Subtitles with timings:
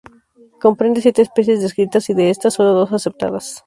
[0.63, 3.45] Comprende siete especies descritas y de estas, solo dos aceptadas.